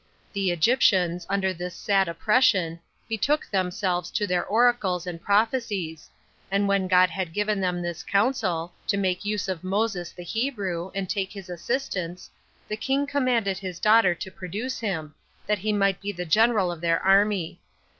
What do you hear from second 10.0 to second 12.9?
the Hebrew, and take his assistance, the